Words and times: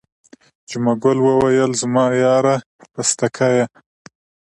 جمعه 0.69 0.93
ګل 1.03 1.17
وویل 1.21 1.71
زما 1.81 2.05
یاره 2.23 2.55
پستکیه. 2.93 3.65